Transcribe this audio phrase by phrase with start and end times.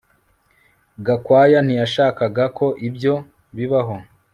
[1.05, 3.13] Gakwaya ntiyashakaga ko ibyo
[3.55, 3.95] bibaho